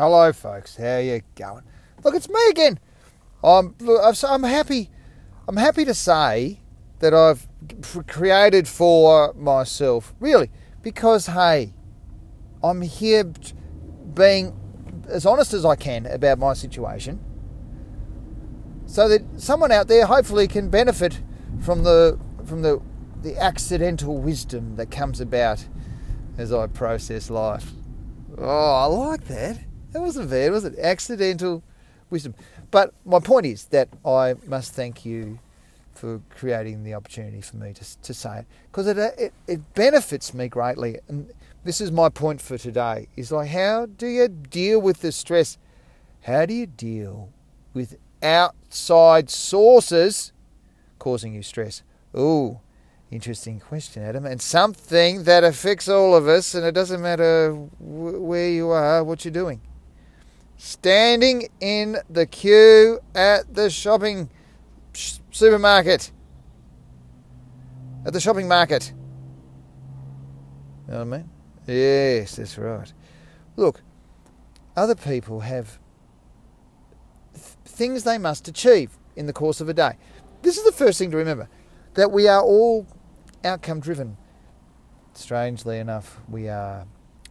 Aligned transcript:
Hello, 0.00 0.32
folks. 0.32 0.76
How 0.76 0.96
you 0.96 1.20
going? 1.34 1.62
Look, 2.02 2.14
it's 2.14 2.30
me 2.30 2.40
again. 2.48 2.80
I'm 3.44 3.76
I'm 3.82 4.42
happy. 4.44 4.88
I'm 5.46 5.58
happy 5.58 5.84
to 5.84 5.92
say 5.92 6.60
that 7.00 7.12
I've 7.12 7.46
created 8.06 8.66
for 8.66 9.34
myself, 9.34 10.14
really, 10.18 10.50
because 10.80 11.26
hey, 11.26 11.74
I'm 12.64 12.80
here 12.80 13.30
being 14.14 14.58
as 15.06 15.26
honest 15.26 15.52
as 15.52 15.66
I 15.66 15.76
can 15.76 16.06
about 16.06 16.38
my 16.38 16.54
situation, 16.54 17.22
so 18.86 19.06
that 19.06 19.20
someone 19.36 19.70
out 19.70 19.88
there 19.88 20.06
hopefully 20.06 20.48
can 20.48 20.70
benefit 20.70 21.20
from 21.60 21.82
the 21.82 22.18
from 22.46 22.62
the 22.62 22.80
the 23.20 23.36
accidental 23.36 24.16
wisdom 24.16 24.76
that 24.76 24.90
comes 24.90 25.20
about 25.20 25.66
as 26.38 26.54
I 26.54 26.68
process 26.68 27.28
life. 27.28 27.72
Oh, 28.38 28.76
I 28.76 28.84
like 28.86 29.26
that. 29.26 29.58
That 29.92 30.00
wasn't 30.02 30.30
bad, 30.30 30.52
was 30.52 30.64
it? 30.64 30.78
Accidental 30.78 31.62
wisdom. 32.10 32.34
But 32.70 32.94
my 33.04 33.18
point 33.18 33.46
is 33.46 33.64
that 33.66 33.88
I 34.04 34.34
must 34.46 34.72
thank 34.72 35.04
you 35.04 35.38
for 35.94 36.20
creating 36.30 36.84
the 36.84 36.94
opportunity 36.94 37.40
for 37.40 37.56
me 37.56 37.72
to, 37.74 38.00
to 38.00 38.14
say 38.14 38.38
it 38.38 38.46
because 38.70 38.86
it, 38.86 38.98
uh, 38.98 39.10
it, 39.18 39.34
it 39.46 39.74
benefits 39.74 40.32
me 40.32 40.48
greatly. 40.48 40.98
And 41.08 41.32
this 41.64 41.80
is 41.80 41.90
my 41.90 42.08
point 42.08 42.40
for 42.40 42.56
today 42.56 43.08
is 43.16 43.32
like, 43.32 43.48
how 43.48 43.86
do 43.86 44.06
you 44.06 44.28
deal 44.28 44.80
with 44.80 45.00
the 45.00 45.12
stress? 45.12 45.58
How 46.22 46.46
do 46.46 46.54
you 46.54 46.66
deal 46.66 47.30
with 47.74 47.98
outside 48.22 49.28
sources 49.28 50.32
causing 50.98 51.34
you 51.34 51.42
stress? 51.42 51.82
Oh, 52.14 52.60
interesting 53.10 53.58
question, 53.58 54.02
Adam. 54.02 54.24
And 54.24 54.40
something 54.40 55.24
that 55.24 55.42
affects 55.42 55.88
all 55.88 56.14
of 56.14 56.28
us, 56.28 56.54
and 56.54 56.64
it 56.64 56.72
doesn't 56.72 57.02
matter 57.02 57.52
where 57.80 58.48
you 58.48 58.70
are, 58.70 59.02
what 59.02 59.24
you're 59.24 59.32
doing 59.32 59.60
standing 60.60 61.48
in 61.60 61.96
the 62.10 62.26
queue 62.26 63.00
at 63.14 63.54
the 63.54 63.70
shopping 63.70 64.28
supermarket. 64.92 66.12
At 68.04 68.12
the 68.12 68.20
shopping 68.20 68.46
market. 68.46 68.92
You 70.86 70.92
know 70.92 71.04
what 71.04 71.14
I 71.14 71.18
mean? 71.18 71.30
Yes, 71.66 72.36
that's 72.36 72.58
right. 72.58 72.92
Look, 73.56 73.80
other 74.76 74.94
people 74.94 75.40
have 75.40 75.78
th- 77.32 77.44
things 77.64 78.04
they 78.04 78.18
must 78.18 78.46
achieve 78.46 78.98
in 79.16 79.24
the 79.26 79.32
course 79.32 79.62
of 79.62 79.68
a 79.70 79.74
day. 79.74 79.96
This 80.42 80.58
is 80.58 80.64
the 80.64 80.72
first 80.72 80.98
thing 80.98 81.10
to 81.12 81.16
remember 81.16 81.48
that 81.94 82.12
we 82.12 82.28
are 82.28 82.42
all 82.42 82.86
outcome 83.44 83.80
driven. 83.80 84.18
Strangely 85.14 85.78
enough, 85.78 86.20
we 86.28 86.50
are. 86.50 86.86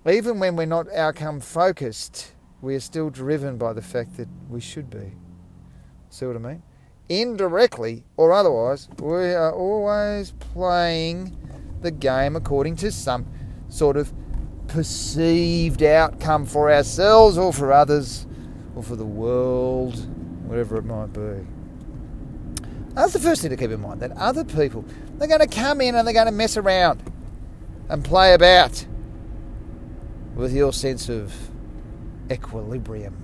Even 0.10 0.40
when 0.40 0.56
we're 0.56 0.66
not 0.66 0.92
outcome 0.92 1.40
focused, 1.40 2.34
we 2.62 2.76
are 2.76 2.80
still 2.80 3.10
driven 3.10 3.58
by 3.58 3.74
the 3.74 3.82
fact 3.82 4.18
that 4.18 4.28
we 4.50 4.60
should 4.60 4.90
be. 4.90 5.14
See 6.10 6.26
what 6.26 6.36
I 6.36 6.40
mean? 6.40 6.64
Indirectly 7.08 8.04
or 8.18 8.34
otherwise, 8.34 8.90
we 9.00 9.34
are 9.34 9.54
always 9.54 10.32
playing 10.32 11.38
the 11.82 11.92
game 11.92 12.36
according 12.36 12.76
to 12.78 12.92
some 12.92 13.26
sort 13.70 13.98
of 13.98 14.12
perceived 14.68 15.82
outcome 15.82 16.46
for 16.46 16.72
ourselves 16.72 17.38
or 17.38 17.54
for 17.54 17.72
others 17.72 18.28
or 18.76 18.84
for 18.84 18.96
the 18.96 19.06
world, 19.06 19.98
whatever 20.48 20.78
it 20.78 20.86
might 20.86 21.14
be. 21.14 21.48
That's 22.94 23.14
the 23.14 23.20
first 23.20 23.42
thing 23.42 23.52
to 23.52 23.58
keep 23.58 23.72
in 23.72 23.82
mind 23.82 24.02
that 24.02 24.12
other 24.12 24.44
people, 24.44 24.84
they're 25.18 25.28
going 25.28 25.40
to 25.40 25.48
come 25.48 25.82
in 25.82 25.96
and 25.96 26.06
they're 26.06 26.14
going 26.14 26.26
to 26.26 26.32
mess 26.32 26.58
around 26.58 27.02
and 27.88 28.04
play 28.04 28.34
about 28.34 28.86
with 30.36 30.54
your 30.54 30.74
sense 30.74 31.10
of 31.10 31.34
equilibrium. 32.32 33.16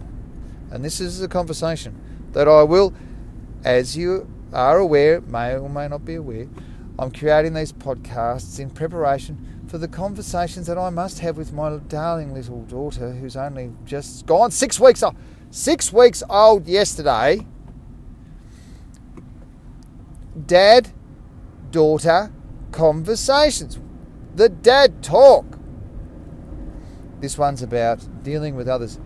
And 0.71 0.83
this 0.83 0.99
is 0.99 1.21
a 1.21 1.27
conversation 1.27 1.99
that 2.33 2.47
I 2.47 2.63
will, 2.63 2.93
as 3.63 3.95
you 3.95 4.27
are 4.53 4.77
aware, 4.77 5.21
may 5.21 5.55
or 5.55 5.69
may 5.69 5.87
not 5.87 6.05
be 6.05 6.15
aware, 6.15 6.47
I'm 6.97 7.11
creating 7.11 7.53
these 7.53 7.73
podcasts 7.73 8.59
in 8.59 8.69
preparation 8.69 9.65
for 9.67 9.77
the 9.77 9.87
conversations 9.87 10.67
that 10.67 10.77
I 10.77 10.89
must 10.89 11.19
have 11.19 11.37
with 11.37 11.51
my 11.51 11.77
darling 11.77 12.33
little 12.33 12.61
daughter 12.63 13.11
who's 13.11 13.35
only 13.35 13.71
just 13.85 14.25
gone 14.25 14.51
six 14.51 14.79
weeks 14.79 15.03
old. 15.03 15.15
Six 15.51 15.91
weeks 15.91 16.23
old 16.29 16.67
yesterday. 16.67 17.45
Dad, 20.45 20.91
daughter 21.71 22.31
conversations. 22.71 23.79
The 24.35 24.49
dad 24.49 25.01
talk. 25.01 25.57
This 27.21 27.37
one's 27.37 27.61
about 27.61 28.05
dealing 28.25 28.55
with 28.55 28.67
others. 28.67 28.99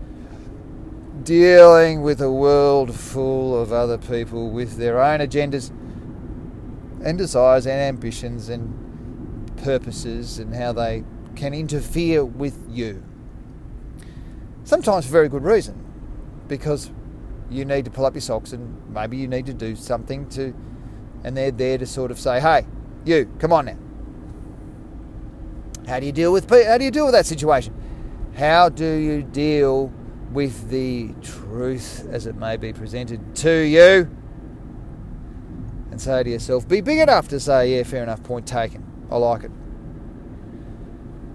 Dealing 1.22 2.02
with 2.02 2.20
a 2.20 2.32
world 2.32 2.94
full 2.94 3.60
of 3.60 3.72
other 3.72 3.98
people 3.98 4.50
with 4.50 4.78
their 4.78 5.00
own 5.00 5.20
agendas 5.20 5.70
and 7.04 7.18
desires 7.18 7.66
and 7.66 7.78
ambitions 7.80 8.48
and 8.48 9.56
purposes 9.58 10.38
and 10.38 10.54
how 10.54 10.72
they 10.72 11.04
can 11.36 11.52
interfere 11.52 12.24
with 12.24 12.66
you. 12.68 13.04
Sometimes 14.64 15.04
for 15.04 15.12
very 15.12 15.28
good 15.28 15.44
reason, 15.44 15.76
because 16.48 16.90
you 17.50 17.64
need 17.64 17.84
to 17.84 17.90
pull 17.90 18.06
up 18.06 18.14
your 18.14 18.20
socks 18.22 18.52
and 18.52 18.80
maybe 18.92 19.16
you 19.16 19.28
need 19.28 19.46
to 19.46 19.54
do 19.54 19.76
something 19.76 20.28
to, 20.30 20.54
and 21.24 21.36
they're 21.36 21.50
there 21.50 21.76
to 21.76 21.86
sort 21.86 22.10
of 22.10 22.18
say, 22.18 22.40
hey, 22.40 22.64
you, 23.04 23.30
come 23.38 23.52
on 23.52 23.66
now. 23.66 23.76
How 25.86 26.00
do 26.00 26.06
you 26.06 26.12
deal 26.12 26.32
with 26.32 26.48
how 26.48 26.78
do 26.78 26.84
you 26.84 26.90
deal 26.90 27.04
with 27.04 27.14
that 27.14 27.26
situation? 27.26 27.74
How 28.36 28.68
do 28.68 28.86
you 28.86 29.22
deal 29.22 29.92
with 30.32 30.70
the 30.70 31.12
truth 31.22 32.06
as 32.10 32.26
it 32.26 32.36
may 32.36 32.56
be 32.56 32.72
presented 32.72 33.34
to 33.36 33.50
you? 33.50 34.10
And 35.90 36.00
say 36.00 36.22
to 36.22 36.30
yourself, 36.30 36.68
be 36.68 36.80
big 36.80 36.98
enough 36.98 37.28
to 37.28 37.40
say, 37.40 37.76
yeah, 37.76 37.82
fair 37.82 38.02
enough, 38.02 38.22
point 38.22 38.46
taken. 38.46 38.86
I 39.10 39.16
like 39.16 39.44
it. 39.44 39.50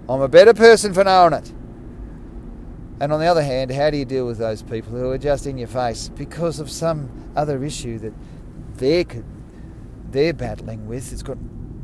I'm 0.08 0.20
a 0.22 0.28
better 0.28 0.54
person 0.54 0.94
for 0.94 1.04
knowing 1.04 1.34
it. 1.34 1.52
And 3.00 3.12
on 3.12 3.20
the 3.20 3.26
other 3.26 3.42
hand, 3.42 3.70
how 3.70 3.90
do 3.90 3.98
you 3.98 4.06
deal 4.06 4.26
with 4.26 4.38
those 4.38 4.62
people 4.62 4.92
who 4.92 5.10
are 5.10 5.18
just 5.18 5.46
in 5.46 5.58
your 5.58 5.68
face 5.68 6.08
because 6.08 6.60
of 6.60 6.70
some 6.70 7.10
other 7.36 7.62
issue 7.62 7.98
that 7.98 8.14
they're, 8.76 9.04
they're 10.10 10.32
battling 10.32 10.86
with? 10.86 11.12
It's 11.12 11.22
got 11.22 11.36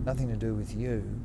nothing 0.05 0.29
to 0.29 0.37
do 0.37 0.55
with 0.55 0.75
you. 0.75 1.21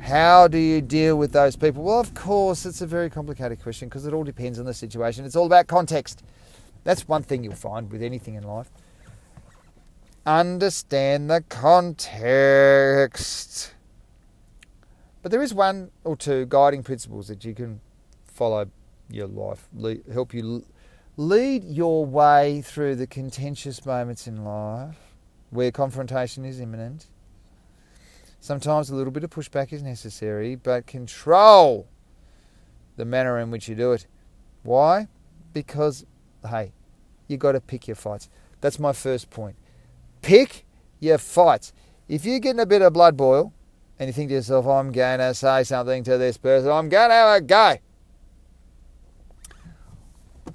How 0.00 0.48
do 0.48 0.58
you 0.58 0.80
deal 0.80 1.16
with 1.16 1.32
those 1.32 1.56
people? 1.56 1.82
Well, 1.82 2.00
of 2.00 2.14
course, 2.14 2.64
it's 2.64 2.80
a 2.80 2.86
very 2.86 3.10
complicated 3.10 3.60
question 3.62 3.88
because 3.88 4.06
it 4.06 4.14
all 4.14 4.24
depends 4.24 4.58
on 4.58 4.64
the 4.64 4.74
situation. 4.74 5.24
It's 5.24 5.36
all 5.36 5.46
about 5.46 5.66
context. 5.66 6.22
That's 6.84 7.06
one 7.06 7.22
thing 7.22 7.44
you'll 7.44 7.54
find 7.54 7.90
with 7.90 8.02
anything 8.02 8.34
in 8.34 8.44
life. 8.44 8.70
Understand 10.24 11.28
the 11.30 11.42
context. 11.48 12.94
But 15.22 15.32
there 15.32 15.42
is 15.42 15.52
one 15.52 15.90
or 16.04 16.16
two 16.16 16.46
guiding 16.46 16.82
principles 16.82 17.28
that 17.28 17.44
you 17.44 17.54
can 17.54 17.80
follow 18.24 18.70
your 19.10 19.26
life, 19.26 19.68
help 20.12 20.32
you 20.32 20.64
lead 21.16 21.64
your 21.64 22.06
way 22.06 22.62
through 22.62 22.94
the 22.94 23.06
contentious 23.06 23.84
moments 23.84 24.26
in 24.26 24.44
life 24.44 24.96
where 25.50 25.72
confrontation 25.72 26.44
is 26.44 26.60
imminent 26.60 27.06
Sometimes 28.40 28.90
a 28.90 28.94
little 28.94 29.12
bit 29.12 29.24
of 29.24 29.30
pushback 29.30 29.72
is 29.72 29.82
necessary, 29.82 30.54
but 30.54 30.86
control 30.86 31.88
the 32.96 33.04
manner 33.04 33.38
in 33.38 33.50
which 33.50 33.68
you 33.68 33.74
do 33.74 33.92
it. 33.92 34.06
Why? 34.62 35.08
Because, 35.52 36.06
hey, 36.48 36.72
you 37.26 37.36
got 37.36 37.52
to 37.52 37.60
pick 37.60 37.88
your 37.88 37.96
fights. 37.96 38.28
That's 38.60 38.78
my 38.78 38.92
first 38.92 39.30
point. 39.30 39.56
Pick 40.22 40.64
your 41.00 41.18
fights. 41.18 41.72
If 42.08 42.24
you're 42.24 42.38
getting 42.38 42.60
a 42.60 42.66
bit 42.66 42.82
of 42.82 42.92
blood 42.92 43.16
boil 43.16 43.52
and 43.98 44.06
you 44.06 44.12
think 44.12 44.28
to 44.30 44.34
yourself, 44.34 44.66
I'm 44.66 44.92
going 44.92 45.18
to 45.18 45.34
say 45.34 45.64
something 45.64 46.04
to 46.04 46.16
this 46.16 46.36
person, 46.36 46.70
I'm 46.70 46.88
going 46.88 47.10
to 47.10 47.14
have 47.14 47.36
a 47.36 47.40
go. 47.40 47.76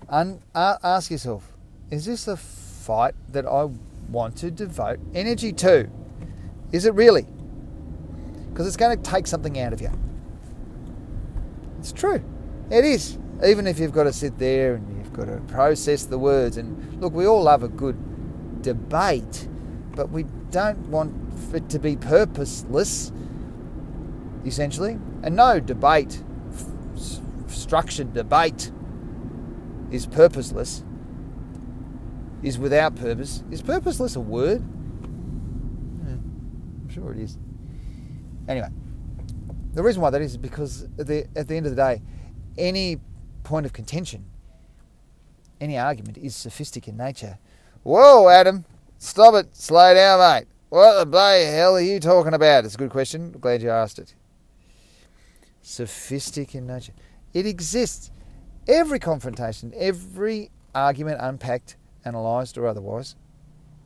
And 0.10 0.42
ask 0.54 1.12
yourself, 1.12 1.52
is 1.92 2.06
this 2.06 2.28
a 2.28 2.38
fight 2.38 3.16
that 3.30 3.46
I 3.46 3.70
want 4.10 4.36
to 4.38 4.52
devote 4.52 5.00
energy 5.14 5.54
to? 5.54 5.90
Is 6.72 6.86
it 6.86 6.94
really? 6.94 7.28
Because 8.54 8.68
it's 8.68 8.78
going 8.78 8.96
to 8.96 9.04
take 9.04 9.26
something 9.26 9.60
out 9.60 9.74
of 9.74 9.82
you. 9.82 9.90
It's 11.80 11.92
true. 11.92 12.24
It 12.70 12.86
is. 12.86 13.18
Even 13.44 13.66
if 13.66 13.80
you've 13.80 13.92
got 13.92 14.04
to 14.04 14.14
sit 14.14 14.38
there 14.38 14.76
and 14.76 14.96
you've 14.96 15.12
got 15.12 15.26
to 15.26 15.42
process 15.48 16.06
the 16.06 16.20
words. 16.20 16.58
And 16.58 17.02
look, 17.02 17.14
we 17.14 17.26
all 17.26 17.42
love 17.42 17.64
a 17.64 17.68
good 17.68 18.62
debate, 18.62 19.48
but 19.96 20.12
we 20.12 20.26
don't 20.52 20.78
want 20.90 21.16
it 21.52 21.68
to 21.70 21.80
be 21.80 21.96
purposeless, 21.96 23.12
essentially. 24.46 25.00
And 25.24 25.36
no 25.36 25.60
debate, 25.60 26.24
f- 26.54 27.52
structured 27.52 28.14
debate, 28.14 28.72
is 29.90 30.06
purposeless, 30.06 30.84
is 32.44 32.60
without 32.60 32.96
purpose. 32.96 33.44
Is 33.50 33.64
purposeless 33.64 34.16
a 34.16 34.20
word? 34.20 34.62
Yeah, 36.06 36.14
I'm 36.14 36.90
sure 36.90 37.12
it 37.14 37.20
is. 37.20 37.40
Anyway, 38.48 38.68
the 39.74 39.84
reason 39.84 40.02
why 40.02 40.10
that 40.10 40.22
is 40.22 40.38
because 40.38 40.84
at 41.00 41.08
the, 41.08 41.28
at 41.36 41.48
the 41.48 41.56
end 41.56 41.66
of 41.66 41.76
the 41.76 41.82
day, 41.82 42.02
any 42.58 42.98
point 43.44 43.66
of 43.66 43.74
contention 43.74 44.26
any 45.64 45.78
argument 45.78 46.18
is 46.18 46.36
sophistic 46.36 46.88
in 46.88 46.98
nature. 46.98 47.40
Whoa, 47.84 48.28
Adam, 48.28 48.66
stop 48.98 49.34
it, 49.36 49.56
slow 49.56 49.94
down, 49.94 50.20
mate. 50.20 50.48
What 50.70 51.00
the 51.00 51.06
bloody 51.06 51.46
hell 51.46 51.76
are 51.76 51.82
you 51.82 52.00
talking 52.00 52.34
about? 52.34 52.66
It's 52.66 52.76
a 52.76 52.78
good 52.78 52.90
question. 52.90 53.32
glad 53.32 53.62
you 53.62 53.70
asked 53.70 53.98
it. 53.98 54.14
Sophistic 55.62 56.54
in 56.54 56.68
nature. 56.68 56.94
It 57.34 57.46
exists. 57.46 58.12
Every 58.68 59.00
confrontation, 59.00 59.74
every 59.76 60.52
argument 60.76 61.20
unpacked, 61.22 61.78
analysed, 62.04 62.58
or 62.58 62.68
otherwise, 62.68 63.16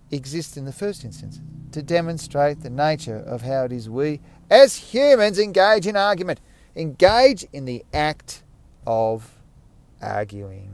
exists 0.09 0.57
in 0.57 0.65
the 0.65 0.71
first 0.71 1.03
instance 1.03 1.41
to 1.73 1.83
demonstrate 1.83 2.61
the 2.61 2.69
nature 2.69 3.17
of 3.17 3.41
how 3.41 3.65
it 3.65 3.71
is 3.71 3.89
we, 3.89 4.21
as 4.49 4.75
humans, 4.75 5.39
engage 5.39 5.87
in 5.87 5.95
argument, 5.95 6.39
engage 6.75 7.45
in 7.53 7.65
the 7.65 7.83
act 7.93 8.43
of 8.85 9.37
arguing. 10.01 10.71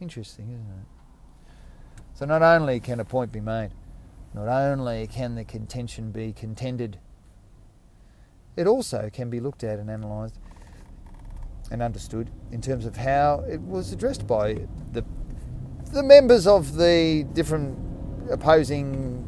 Interesting, 0.00 0.46
isn't 0.46 0.60
it? 0.60 1.52
So, 2.14 2.24
not 2.24 2.42
only 2.42 2.78
can 2.78 3.00
a 3.00 3.04
point 3.04 3.32
be 3.32 3.40
made, 3.40 3.70
not 4.32 4.48
only 4.48 5.06
can 5.08 5.34
the 5.34 5.44
contention 5.44 6.12
be 6.12 6.32
contended, 6.32 6.98
it 8.56 8.66
also 8.66 9.10
can 9.12 9.30
be 9.30 9.40
looked 9.40 9.64
at 9.64 9.78
and 9.78 9.90
analysed 9.90 10.38
and 11.70 11.82
understood 11.82 12.30
in 12.52 12.60
terms 12.60 12.86
of 12.86 12.96
how 12.96 13.44
it 13.48 13.60
was 13.60 13.92
addressed 13.92 14.26
by 14.26 14.54
the 14.92 15.04
the 15.92 16.02
members 16.02 16.46
of 16.46 16.76
the 16.76 17.26
different 17.32 17.78
opposing 18.30 19.24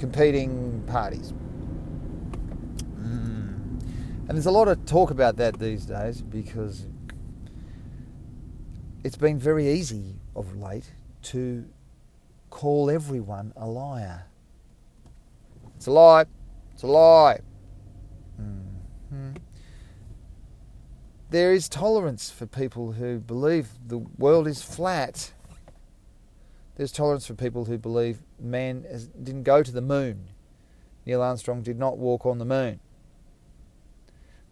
competing 0.00 0.82
parties. 0.86 1.34
Mm. 2.98 3.82
And 4.26 4.30
there's 4.30 4.46
a 4.46 4.50
lot 4.50 4.66
of 4.66 4.84
talk 4.86 5.10
about 5.10 5.36
that 5.36 5.58
these 5.58 5.84
days 5.84 6.22
because 6.22 6.86
it's 9.04 9.16
been 9.16 9.38
very 9.38 9.68
easy 9.68 10.16
of 10.34 10.56
late 10.56 10.90
to 11.24 11.66
call 12.48 12.90
everyone 12.90 13.52
a 13.56 13.66
liar. 13.66 14.24
It's 15.76 15.86
a 15.86 15.90
lie. 15.92 16.24
It's 16.72 16.82
a 16.82 16.86
lie. 16.86 17.40
Mm-hmm. 18.40 19.32
There 21.28 21.52
is 21.52 21.68
tolerance 21.68 22.30
for 22.30 22.46
people 22.46 22.92
who 22.92 23.18
believe 23.18 23.68
the 23.86 23.98
world 23.98 24.48
is 24.48 24.62
flat. 24.62 25.32
There's 26.80 26.92
tolerance 26.92 27.26
for 27.26 27.34
people 27.34 27.66
who 27.66 27.76
believe 27.76 28.22
man 28.38 28.86
didn't 29.22 29.42
go 29.42 29.62
to 29.62 29.70
the 29.70 29.82
moon. 29.82 30.28
Neil 31.04 31.20
Armstrong 31.20 31.60
did 31.60 31.78
not 31.78 31.98
walk 31.98 32.24
on 32.24 32.38
the 32.38 32.46
moon. 32.46 32.80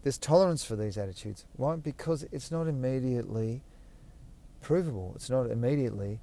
There's 0.03 0.19
tolerance 0.19 0.63
for 0.63 0.77
these 0.77 0.99
attitudes. 0.99 1.47
Why? 1.57 1.77
Because 1.77 2.27
it's 2.31 2.51
not 2.51 2.67
immediately 2.67 3.63
provable. 4.61 5.13
It's 5.17 5.31
not 5.31 5.45
immediately 5.45 6.21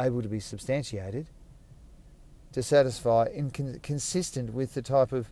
able 0.00 0.22
to 0.22 0.28
be 0.30 0.40
substantiated 0.40 1.26
to 2.52 2.62
satisfy, 2.62 3.28
incon- 3.28 3.82
consistent 3.82 4.54
with 4.54 4.72
the 4.72 4.80
type 4.80 5.12
of 5.12 5.30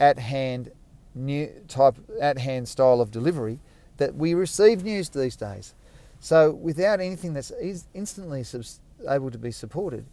at-hand 0.00 0.72
new 1.14 1.48
type 1.68 1.94
at-hand 2.20 2.66
style 2.66 3.00
of 3.00 3.12
delivery 3.12 3.60
that 3.98 4.16
we 4.16 4.34
receive 4.34 4.82
news 4.82 5.10
these 5.10 5.36
days. 5.36 5.76
So, 6.18 6.50
without 6.50 6.98
anything 6.98 7.34
that's 7.34 7.52
instantly 7.94 8.42
able 9.08 9.30
to 9.30 9.38
be 9.38 9.50
supported, 9.50 10.06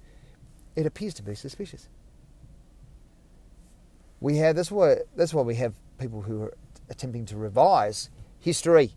it 0.76 0.86
appears 0.86 1.14
to 1.16 1.24
be 1.24 1.36
suspicious. 1.36 1.88
We 4.20 4.38
have 4.38 4.56
that's 4.56 4.72
why 4.72 4.98
that's 5.16 5.34
why 5.34 5.42
we 5.42 5.56
have 5.56 5.74
people 6.00 6.22
who 6.22 6.44
are 6.44 6.54
attempting 6.90 7.26
to 7.26 7.38
revise 7.38 8.10
history 8.40 8.92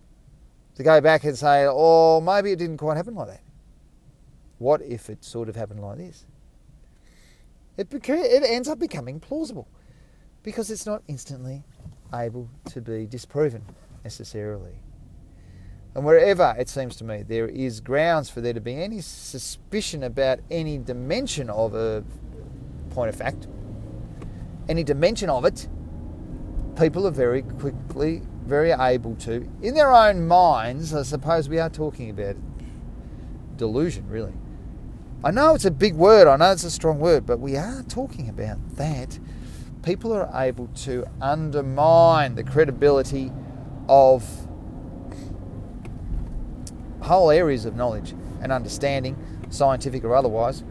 to 0.76 0.82
go 0.82 1.00
back 1.00 1.24
and 1.24 1.36
say, 1.36 1.66
oh, 1.68 2.20
maybe 2.20 2.52
it 2.52 2.58
didn't 2.58 2.76
quite 2.76 2.96
happen 2.96 3.14
like 3.14 3.28
that. 3.28 3.42
What 4.58 4.82
if 4.82 5.10
it 5.10 5.24
sort 5.24 5.48
of 5.48 5.56
happened 5.56 5.80
like 5.80 5.98
this? 5.98 6.24
It, 7.76 7.88
it 7.92 8.42
ends 8.44 8.68
up 8.68 8.78
becoming 8.78 9.20
plausible 9.20 9.68
because 10.42 10.70
it's 10.70 10.86
not 10.86 11.02
instantly 11.08 11.64
able 12.12 12.48
to 12.70 12.80
be 12.80 13.06
disproven 13.06 13.62
necessarily. 14.04 14.78
And 15.98 16.06
wherever 16.06 16.54
it 16.56 16.68
seems 16.68 16.94
to 16.98 17.04
me 17.04 17.24
there 17.24 17.48
is 17.48 17.80
grounds 17.80 18.30
for 18.30 18.40
there 18.40 18.52
to 18.52 18.60
be 18.60 18.76
any 18.76 19.00
suspicion 19.00 20.04
about 20.04 20.38
any 20.48 20.78
dimension 20.78 21.50
of 21.50 21.74
a 21.74 22.04
point 22.90 23.08
of 23.08 23.16
fact, 23.16 23.48
any 24.68 24.84
dimension 24.84 25.28
of 25.28 25.44
it, 25.44 25.66
people 26.78 27.04
are 27.04 27.10
very 27.10 27.42
quickly 27.42 28.22
very 28.46 28.70
able 28.70 29.16
to, 29.16 29.50
in 29.60 29.74
their 29.74 29.92
own 29.92 30.28
minds, 30.28 30.94
I 30.94 31.02
suppose 31.02 31.48
we 31.48 31.58
are 31.58 31.68
talking 31.68 32.10
about 32.10 32.36
delusion, 33.56 34.08
really. 34.08 34.34
I 35.24 35.32
know 35.32 35.56
it's 35.56 35.64
a 35.64 35.70
big 35.72 35.94
word, 35.94 36.28
I 36.28 36.36
know 36.36 36.52
it's 36.52 36.62
a 36.62 36.70
strong 36.70 37.00
word, 37.00 37.26
but 37.26 37.40
we 37.40 37.56
are 37.56 37.82
talking 37.82 38.28
about 38.28 38.76
that. 38.76 39.18
People 39.82 40.12
are 40.12 40.30
able 40.32 40.68
to 40.84 41.06
undermine 41.20 42.36
the 42.36 42.44
credibility 42.44 43.32
of 43.88 44.47
whole 47.08 47.30
areas 47.30 47.64
of 47.64 47.74
knowledge 47.74 48.14
and 48.40 48.52
understanding, 48.52 49.16
scientific 49.50 50.04
or 50.04 50.14
otherwise, 50.14 50.62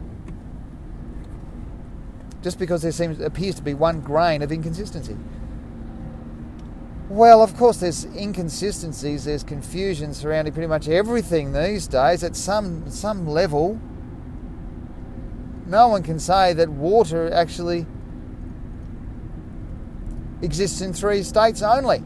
just 2.42 2.58
because 2.58 2.82
there 2.82 2.92
seems 2.92 3.20
appears 3.20 3.56
to 3.56 3.62
be 3.62 3.74
one 3.74 4.00
grain 4.00 4.42
of 4.42 4.50
inconsistency. 4.50 5.16
Well, 7.08 7.42
of 7.42 7.56
course, 7.56 7.78
there's 7.78 8.04
inconsistencies, 8.04 9.24
there's 9.24 9.42
confusion 9.42 10.12
surrounding 10.12 10.52
pretty 10.52 10.66
much 10.66 10.88
everything 10.88 11.52
these 11.52 11.86
days. 11.86 12.22
At 12.22 12.36
some 12.36 12.90
some 12.90 13.26
level, 13.26 13.80
no 15.66 15.88
one 15.88 16.02
can 16.02 16.18
say 16.18 16.52
that 16.52 16.68
water 16.68 17.32
actually 17.32 17.86
exists 20.42 20.80
in 20.80 20.92
three 20.92 21.22
states 21.22 21.62
only. 21.62 22.02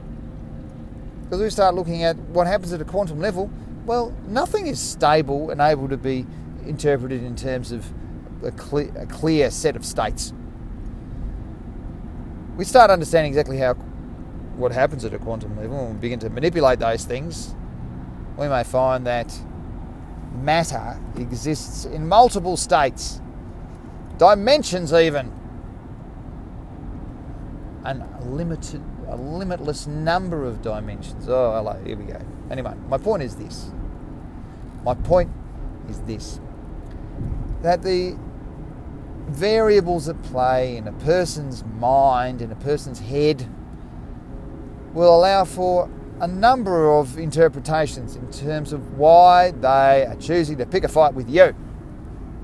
Because 1.24 1.40
we 1.40 1.50
start 1.50 1.74
looking 1.74 2.02
at 2.04 2.16
what 2.16 2.46
happens 2.46 2.72
at 2.72 2.80
a 2.80 2.84
quantum 2.84 3.18
level, 3.20 3.50
well, 3.84 4.12
nothing 4.26 4.66
is 4.66 4.80
stable 4.80 5.50
and 5.50 5.60
able 5.60 5.88
to 5.88 5.96
be 5.96 6.26
interpreted 6.66 7.22
in 7.22 7.34
terms 7.34 7.72
of 7.72 7.84
a 8.44 8.50
clear, 8.52 8.92
a 8.96 9.06
clear 9.06 9.50
set 9.50 9.76
of 9.76 9.84
states. 9.84 10.32
We 12.56 12.64
start 12.64 12.90
understanding 12.90 13.32
exactly 13.32 13.58
how 13.58 13.74
what 14.56 14.72
happens 14.72 15.04
at 15.04 15.14
a 15.14 15.18
quantum 15.18 15.56
level 15.56 15.86
and 15.86 15.94
we 15.94 16.00
begin 16.00 16.18
to 16.20 16.30
manipulate 16.30 16.78
those 16.78 17.04
things, 17.04 17.54
we 18.36 18.48
may 18.48 18.62
find 18.62 19.06
that 19.06 19.34
matter 20.34 20.98
exists 21.16 21.84
in 21.84 22.06
multiple 22.06 22.56
states, 22.56 23.20
dimensions 24.18 24.92
even, 24.92 25.32
and 27.84 28.04
limited, 28.26 28.82
a 29.12 29.16
limitless 29.16 29.86
number 29.86 30.44
of 30.44 30.62
dimensions. 30.62 31.28
Oh, 31.28 31.52
hello, 31.52 31.78
here 31.84 31.96
we 31.96 32.04
go. 32.04 32.20
Anyway, 32.50 32.74
my 32.88 32.96
point 32.96 33.22
is 33.22 33.36
this. 33.36 33.70
My 34.84 34.94
point 34.94 35.30
is 35.88 36.00
this 36.00 36.40
that 37.60 37.82
the 37.82 38.18
variables 39.28 40.08
at 40.08 40.20
play 40.24 40.76
in 40.76 40.88
a 40.88 40.92
person's 40.92 41.64
mind, 41.64 42.42
in 42.42 42.50
a 42.50 42.56
person's 42.56 42.98
head, 42.98 43.48
will 44.92 45.14
allow 45.14 45.44
for 45.44 45.88
a 46.20 46.26
number 46.26 46.92
of 46.92 47.18
interpretations 47.18 48.16
in 48.16 48.30
terms 48.32 48.72
of 48.72 48.98
why 48.98 49.52
they 49.52 50.06
are 50.06 50.16
choosing 50.16 50.58
to 50.58 50.66
pick 50.66 50.82
a 50.82 50.88
fight 50.88 51.14
with 51.14 51.30
you. 51.30 51.54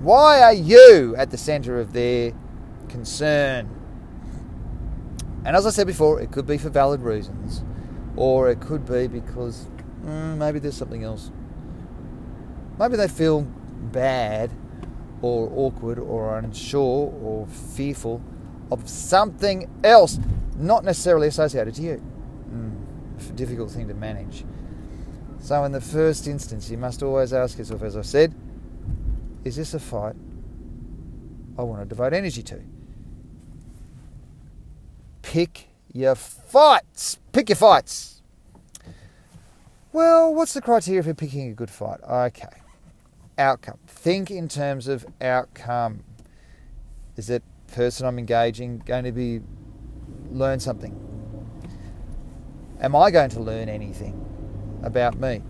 Why 0.00 0.40
are 0.42 0.54
you 0.54 1.16
at 1.16 1.30
the 1.30 1.36
centre 1.36 1.80
of 1.80 1.92
their 1.92 2.32
concern? 2.88 3.77
And 5.44 5.56
as 5.56 5.66
I 5.66 5.70
said 5.70 5.86
before, 5.86 6.20
it 6.20 6.30
could 6.30 6.46
be 6.46 6.58
for 6.58 6.68
valid 6.68 7.00
reasons, 7.00 7.62
or 8.16 8.50
it 8.50 8.60
could 8.60 8.86
be 8.86 9.06
because 9.06 9.66
mm, 10.04 10.36
maybe 10.36 10.58
there's 10.58 10.76
something 10.76 11.04
else. 11.04 11.30
Maybe 12.78 12.96
they 12.96 13.08
feel 13.08 13.42
bad, 13.42 14.50
or 15.22 15.50
awkward, 15.54 15.98
or 15.98 16.38
unsure, 16.38 17.12
or 17.22 17.46
fearful 17.46 18.22
of 18.70 18.88
something 18.88 19.68
else, 19.82 20.18
not 20.56 20.84
necessarily 20.84 21.28
associated 21.28 21.74
to 21.74 21.82
you 21.82 22.02
difficult 23.34 23.70
thing 23.70 23.88
to 23.88 23.94
manage. 23.94 24.44
So, 25.40 25.62
in 25.64 25.72
the 25.72 25.80
first 25.80 26.26
instance, 26.26 26.70
you 26.70 26.78
must 26.78 27.02
always 27.02 27.32
ask 27.32 27.58
yourself, 27.58 27.82
as 27.82 27.96
I 27.96 28.02
said, 28.02 28.34
is 29.44 29.56
this 29.56 29.74
a 29.74 29.78
fight 29.78 30.16
I 31.56 31.62
want 31.62 31.80
to 31.82 31.86
devote 31.86 32.12
energy 32.12 32.42
to? 32.42 32.60
Pick 35.28 35.68
your 35.92 36.14
fights. 36.14 37.18
Pick 37.32 37.50
your 37.50 37.56
fights. 37.56 38.22
Well, 39.92 40.34
what's 40.34 40.54
the 40.54 40.62
criteria 40.62 41.02
for 41.02 41.12
picking 41.12 41.50
a 41.50 41.52
good 41.52 41.68
fight? 41.68 42.00
Okay. 42.02 42.48
Outcome. 43.36 43.78
Think 43.86 44.30
in 44.30 44.48
terms 44.48 44.88
of 44.88 45.04
outcome. 45.20 46.02
Is 47.16 47.26
that 47.26 47.42
person 47.66 48.06
I'm 48.06 48.18
engaging 48.18 48.78
going 48.78 49.04
to 49.04 49.12
be 49.12 49.42
learn 50.30 50.60
something? 50.60 50.98
Am 52.80 52.96
I 52.96 53.10
going 53.10 53.28
to 53.30 53.40
learn 53.40 53.68
anything 53.68 54.24
about 54.82 55.18
me? 55.18 55.42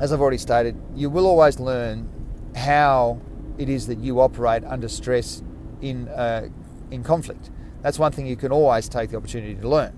as 0.00 0.12
I've 0.12 0.20
already 0.20 0.38
stated, 0.38 0.80
you 0.94 1.10
will 1.10 1.26
always 1.26 1.58
learn 1.58 2.08
how 2.54 3.20
it 3.58 3.68
is 3.68 3.88
that 3.88 3.98
you 3.98 4.20
operate 4.20 4.62
under 4.64 4.86
stress 4.86 5.42
in, 5.82 6.06
uh, 6.08 6.48
in 6.92 7.02
conflict. 7.02 7.50
That's 7.82 7.98
one 7.98 8.12
thing 8.12 8.26
you 8.26 8.36
can 8.36 8.52
always 8.52 8.88
take 8.88 9.10
the 9.10 9.16
opportunity 9.16 9.54
to 9.54 9.68
learn. 9.68 9.96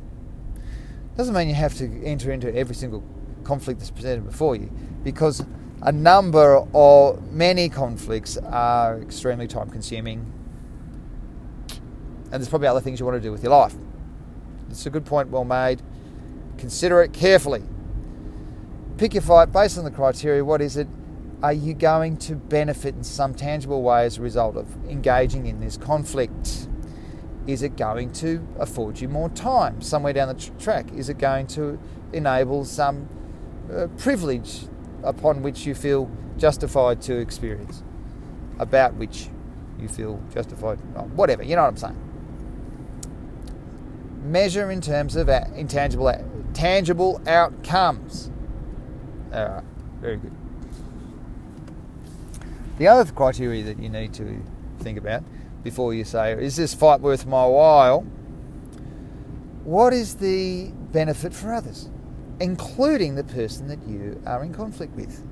Doesn't 1.16 1.34
mean 1.34 1.48
you 1.48 1.54
have 1.54 1.74
to 1.78 2.04
enter 2.04 2.30
into 2.30 2.54
every 2.54 2.74
single 2.74 3.02
conflict 3.44 3.80
that's 3.80 3.90
presented 3.90 4.26
before 4.26 4.56
you, 4.56 4.70
because 5.02 5.44
a 5.82 5.92
number 5.92 6.64
of 6.74 7.32
many 7.32 7.68
conflicts 7.68 8.36
are 8.36 9.00
extremely 9.00 9.46
time 9.46 9.70
consuming, 9.70 10.32
and 12.24 12.32
there's 12.32 12.48
probably 12.48 12.68
other 12.68 12.80
things 12.80 13.00
you 13.00 13.06
want 13.06 13.16
to 13.16 13.20
do 13.20 13.32
with 13.32 13.42
your 13.42 13.52
life. 13.52 13.74
It's 14.70 14.86
a 14.86 14.90
good 14.90 15.04
point, 15.04 15.30
well 15.30 15.44
made. 15.44 15.82
Consider 16.58 17.02
it 17.02 17.12
carefully. 17.12 17.64
Pick 18.98 19.14
your 19.14 19.22
fight 19.22 19.50
based 19.50 19.78
on 19.78 19.84
the 19.84 19.90
criteria. 19.90 20.44
What 20.44 20.60
is 20.60 20.76
it? 20.76 20.86
Are 21.42 21.54
you 21.54 21.72
going 21.72 22.18
to 22.18 22.36
benefit 22.36 22.94
in 22.94 23.02
some 23.02 23.34
tangible 23.34 23.82
way 23.82 24.04
as 24.04 24.18
a 24.18 24.20
result 24.20 24.56
of 24.56 24.68
engaging 24.88 25.46
in 25.46 25.58
this 25.58 25.78
conflict? 25.78 26.68
Is 27.46 27.62
it 27.62 27.76
going 27.76 28.12
to 28.14 28.46
afford 28.58 29.00
you 29.00 29.08
more 29.08 29.28
time 29.30 29.80
somewhere 29.80 30.12
down 30.12 30.28
the 30.28 30.34
tr- 30.34 30.52
track? 30.58 30.92
Is 30.92 31.08
it 31.08 31.18
going 31.18 31.46
to 31.48 31.78
enable 32.12 32.64
some 32.64 33.08
uh, 33.72 33.86
privilege 33.98 34.64
upon 35.02 35.42
which 35.42 35.66
you 35.66 35.74
feel 35.74 36.10
justified 36.36 37.00
to 37.02 37.16
experience, 37.18 37.82
about 38.58 38.94
which 38.94 39.28
you 39.78 39.88
feel 39.88 40.22
justified, 40.32 40.78
oh, 40.96 41.02
whatever, 41.14 41.42
you 41.42 41.56
know 41.56 41.62
what 41.62 41.68
I'm 41.68 41.76
saying? 41.76 41.96
Measure 44.24 44.70
in 44.70 44.80
terms 44.80 45.16
of 45.16 45.28
intangible, 45.28 46.12
tangible 46.52 47.20
outcomes. 47.26 48.30
All 49.32 49.48
right, 49.48 49.64
very 50.00 50.16
good. 50.16 50.32
The 52.78 52.88
other 52.88 53.10
criteria 53.12 53.62
that 53.64 53.78
you 53.78 53.88
need 53.88 54.12
to 54.14 54.42
think 54.80 54.98
about 54.98 55.22
before 55.62 55.94
you 55.94 56.04
say, 56.04 56.32
is 56.32 56.56
this 56.56 56.74
fight 56.74 57.00
worth 57.00 57.26
my 57.26 57.46
while? 57.46 58.00
What 59.64 59.92
is 59.92 60.16
the 60.16 60.72
benefit 60.92 61.34
for 61.34 61.52
others, 61.52 61.90
including 62.40 63.14
the 63.14 63.24
person 63.24 63.68
that 63.68 63.86
you 63.86 64.20
are 64.26 64.42
in 64.42 64.52
conflict 64.52 64.94
with? 64.94 65.24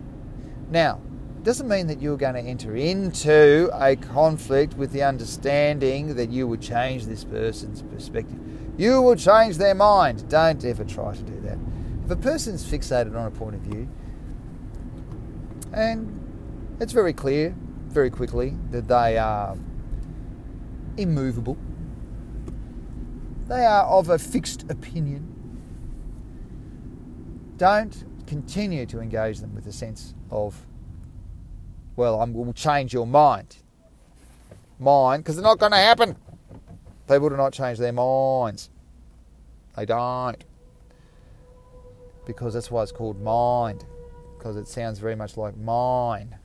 Now, 0.71 1.01
it 1.39 1.45
doesn't 1.45 1.69
mean 1.69 1.87
that 1.87 2.03
you're 2.03 2.17
going 2.17 2.35
to 2.35 2.41
enter 2.41 2.77
into 2.77 3.71
a 3.73 3.97
conflict 3.97 4.75
with 4.75 4.93
the 4.93 5.03
understanding 5.03 6.15
that 6.17 6.31
you 6.31 6.47
would 6.47 6.61
change 6.61 7.07
this 7.07 7.25
person's 7.25 7.83
perspective. 7.83 8.39
You 8.77 9.01
will 9.01 9.17
change 9.17 9.57
their 9.57 9.75
mind. 9.75 10.29
Don't 10.29 10.65
ever 10.65 10.85
try 10.85 11.15
to 11.15 11.23
do 11.23 11.41
that. 11.41 11.59
If 12.05 12.11
a 12.11 12.17
person's 12.17 12.65
fixated 12.65 13.17
on 13.17 13.27
a 13.27 13.31
point 13.31 13.55
of 13.55 13.61
view, 13.63 13.89
and 15.73 16.77
it's 16.81 16.93
very 16.93 17.13
clear 17.13 17.55
very 17.89 18.11
quickly 18.11 18.55
that 18.71 18.89
they 18.89 19.17
are 19.17 19.57
immovable. 20.99 21.57
They 23.47 23.65
are 23.65 23.85
of 23.85 24.11
a 24.11 24.19
fixed 24.19 24.71
opinion. 24.71 25.35
Don't 27.57 28.05
continue 28.27 28.85
to 28.87 29.01
engage 29.01 29.41
them 29.41 29.55
with 29.55 29.67
a 29.67 29.73
sense 29.73 30.15
of, 30.31 30.67
well, 31.97 32.21
I 32.21 32.25
will 32.25 32.53
change 32.53 32.93
your 32.93 33.07
mind. 33.07 33.57
Mind, 34.79 35.25
because 35.25 35.39
it's 35.39 35.45
not 35.45 35.59
going 35.59 35.73
to 35.73 35.79
happen. 35.79 36.17
People 37.09 37.31
do 37.31 37.37
not 37.37 37.53
change 37.53 37.79
their 37.79 37.93
minds. 37.93 38.71
They 39.77 39.87
don't. 39.87 40.45
Because 42.27 42.55
that's 42.55 42.71
why 42.71 42.83
it's 42.83 42.93
called 42.93 43.21
mind. 43.21 43.85
Because 44.37 44.57
it 44.57 44.69
sounds 44.69 44.99
very 44.99 45.17
much 45.17 45.37
like 45.37 45.57
mine. 45.57 46.37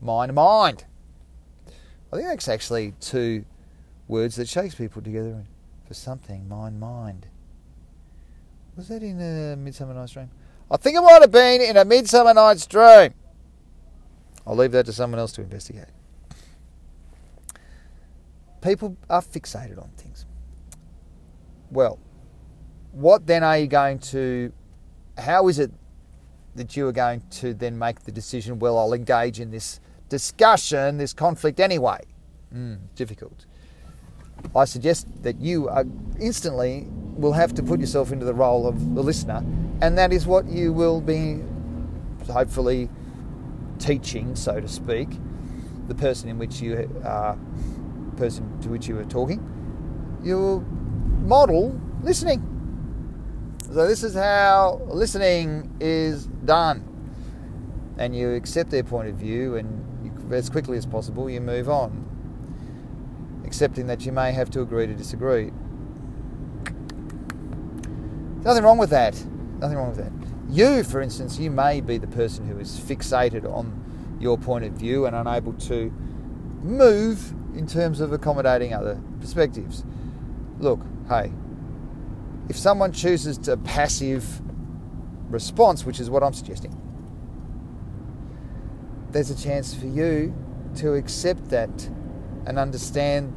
Mind, 0.00 0.34
mind. 0.34 0.84
I 2.12 2.16
think 2.16 2.26
that's 2.26 2.48
actually 2.48 2.94
two 3.00 3.44
words 4.10 4.36
that 4.36 4.48
Shakespeare 4.48 4.88
put 4.88 5.04
together 5.04 5.44
for 5.86 5.94
something, 5.94 6.48
mind, 6.48 6.80
mind. 6.80 7.28
Was 8.76 8.88
that 8.88 9.02
in 9.02 9.20
a 9.20 9.56
Midsummer 9.56 9.94
Night's 9.94 10.12
Dream? 10.12 10.30
I 10.70 10.76
think 10.76 10.96
it 10.96 11.00
might 11.00 11.22
have 11.22 11.30
been 11.30 11.60
in 11.60 11.76
a 11.76 11.84
Midsummer 11.84 12.34
Night's 12.34 12.66
Dream. 12.66 13.14
I'll 14.46 14.56
leave 14.56 14.72
that 14.72 14.86
to 14.86 14.92
someone 14.92 15.20
else 15.20 15.32
to 15.32 15.42
investigate. 15.42 15.86
People 18.60 18.96
are 19.08 19.22
fixated 19.22 19.80
on 19.80 19.90
things. 19.96 20.26
Well, 21.70 21.98
what 22.92 23.26
then 23.26 23.44
are 23.44 23.58
you 23.58 23.68
going 23.68 24.00
to, 24.00 24.52
how 25.16 25.48
is 25.48 25.58
it 25.58 25.70
that 26.56 26.76
you 26.76 26.86
are 26.88 26.92
going 26.92 27.22
to 27.30 27.54
then 27.54 27.78
make 27.78 28.00
the 28.00 28.12
decision, 28.12 28.58
well, 28.58 28.76
I'll 28.76 28.92
engage 28.92 29.38
in 29.38 29.50
this 29.50 29.80
discussion, 30.08 30.98
this 30.98 31.12
conflict 31.12 31.60
anyway? 31.60 32.00
Mm, 32.52 32.78
difficult. 32.96 33.46
I 34.54 34.64
suggest 34.64 35.06
that 35.22 35.40
you 35.40 35.68
are 35.68 35.84
instantly 36.18 36.86
will 37.16 37.32
have 37.32 37.54
to 37.54 37.62
put 37.62 37.80
yourself 37.80 38.12
into 38.12 38.24
the 38.24 38.34
role 38.34 38.66
of 38.66 38.94
the 38.94 39.02
listener, 39.02 39.44
and 39.80 39.96
that 39.98 40.12
is 40.12 40.26
what 40.26 40.46
you 40.46 40.72
will 40.72 41.00
be 41.00 41.40
hopefully 42.30 42.88
teaching, 43.78 44.34
so 44.34 44.60
to 44.60 44.68
speak, 44.68 45.08
the 45.88 45.94
person 45.94 46.28
in 46.28 46.38
which 46.38 46.60
you 46.60 46.88
are, 47.04 47.38
person 48.16 48.60
to 48.60 48.68
which 48.68 48.88
you 48.88 48.98
are 48.98 49.04
talking. 49.04 49.40
You'll 50.22 50.60
model 51.22 51.78
listening. 52.02 52.46
So 53.72 53.86
this 53.86 54.02
is 54.02 54.14
how 54.14 54.80
listening 54.86 55.70
is 55.80 56.26
done, 56.26 56.84
and 57.98 58.16
you 58.16 58.34
accept 58.34 58.70
their 58.70 58.82
point 58.82 59.08
of 59.08 59.14
view, 59.14 59.56
and 59.56 60.04
you, 60.04 60.12
as 60.34 60.50
quickly 60.50 60.76
as 60.76 60.86
possible 60.86 61.30
you 61.30 61.40
move 61.40 61.68
on 61.68 62.09
accepting 63.50 63.88
that 63.88 64.06
you 64.06 64.12
may 64.12 64.30
have 64.30 64.48
to 64.48 64.60
agree 64.60 64.86
to 64.86 64.94
disagree. 64.94 65.50
Nothing 68.44 68.62
wrong 68.62 68.78
with 68.78 68.90
that. 68.90 69.14
Nothing 69.58 69.76
wrong 69.76 69.88
with 69.88 69.98
that. 69.98 70.12
You, 70.48 70.84
for 70.84 71.00
instance, 71.00 71.36
you 71.36 71.50
may 71.50 71.80
be 71.80 71.98
the 71.98 72.06
person 72.06 72.46
who 72.46 72.60
is 72.60 72.78
fixated 72.78 73.44
on 73.44 74.16
your 74.20 74.38
point 74.38 74.64
of 74.66 74.74
view 74.74 75.04
and 75.04 75.16
unable 75.16 75.52
to 75.54 75.92
move 76.62 77.32
in 77.56 77.66
terms 77.66 78.00
of 78.00 78.12
accommodating 78.12 78.72
other 78.72 79.02
perspectives. 79.18 79.82
Look, 80.60 80.78
hey, 81.08 81.32
if 82.48 82.56
someone 82.56 82.92
chooses 82.92 83.48
a 83.48 83.56
passive 83.56 84.40
response, 85.28 85.84
which 85.84 85.98
is 85.98 86.08
what 86.08 86.22
I'm 86.22 86.34
suggesting, 86.34 86.80
there's 89.10 89.30
a 89.30 89.36
chance 89.36 89.74
for 89.74 89.86
you 89.86 90.32
to 90.76 90.94
accept 90.94 91.48
that 91.48 91.90
and 92.46 92.60
understand 92.60 93.34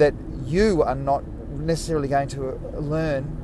that 0.00 0.14
you 0.46 0.82
are 0.82 0.94
not 0.94 1.22
necessarily 1.50 2.08
going 2.08 2.26
to 2.26 2.48
uh, 2.48 2.78
learn 2.78 3.36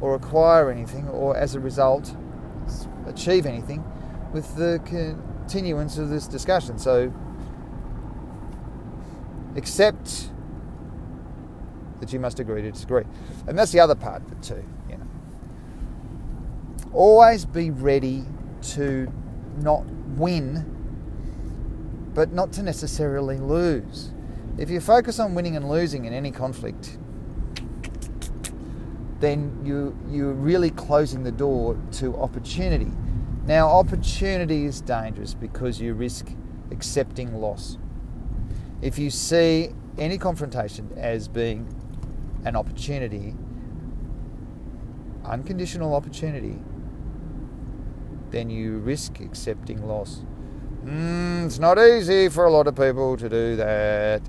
or 0.00 0.14
acquire 0.14 0.70
anything 0.70 1.06
or 1.08 1.36
as 1.36 1.54
a 1.54 1.60
result 1.60 2.16
achieve 3.06 3.44
anything 3.46 3.84
with 4.32 4.56
the 4.56 4.80
continuance 4.84 5.98
of 5.98 6.08
this 6.08 6.26
discussion. 6.26 6.78
So 6.78 7.12
accept 9.54 10.30
that 12.00 12.12
you 12.12 12.20
must 12.20 12.40
agree 12.40 12.62
to 12.62 12.72
disagree. 12.72 13.04
And 13.46 13.58
that's 13.58 13.72
the 13.72 13.80
other 13.80 13.94
part 13.94 14.22
of 14.22 14.32
it 14.32 14.42
too, 14.42 14.64
you 14.88 14.96
know. 14.96 15.06
Always 16.92 17.44
be 17.44 17.70
ready 17.70 18.24
to 18.74 19.12
not 19.58 19.84
win, 20.16 20.64
but 22.14 22.32
not 22.32 22.52
to 22.54 22.62
necessarily 22.62 23.36
lose. 23.36 24.10
If 24.58 24.70
you 24.70 24.80
focus 24.80 25.18
on 25.18 25.34
winning 25.34 25.56
and 25.56 25.68
losing 25.68 26.06
in 26.06 26.14
any 26.14 26.30
conflict, 26.30 26.98
then 29.20 29.60
you 29.64 29.96
you're 30.08 30.32
really 30.32 30.70
closing 30.70 31.22
the 31.22 31.32
door 31.32 31.78
to 31.92 32.16
opportunity. 32.16 32.90
Now, 33.44 33.68
opportunity 33.68 34.64
is 34.64 34.80
dangerous 34.80 35.34
because 35.34 35.80
you 35.80 35.94
risk 35.94 36.28
accepting 36.70 37.34
loss. 37.34 37.78
If 38.82 38.98
you 38.98 39.10
see 39.10 39.70
any 39.98 40.18
confrontation 40.18 40.90
as 40.96 41.28
being 41.28 41.66
an 42.44 42.56
opportunity, 42.56 43.34
unconditional 45.24 45.94
opportunity, 45.94 46.58
then 48.30 48.50
you 48.50 48.78
risk 48.78 49.20
accepting 49.20 49.86
loss. 49.86 50.24
Mm, 50.84 51.46
it's 51.46 51.58
not 51.58 51.78
easy 51.78 52.28
for 52.28 52.44
a 52.44 52.50
lot 52.50 52.66
of 52.66 52.74
people 52.74 53.16
to 53.16 53.28
do 53.28 53.56
that. 53.56 54.22